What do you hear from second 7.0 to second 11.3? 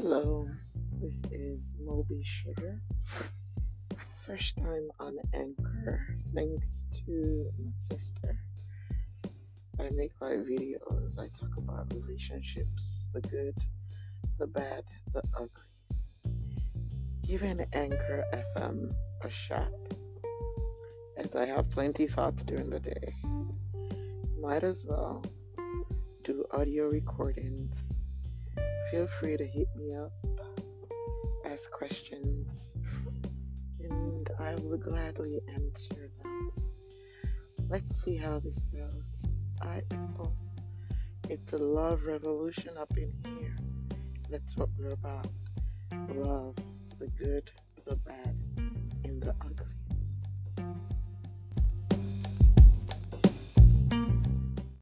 to my sister. I make live videos. I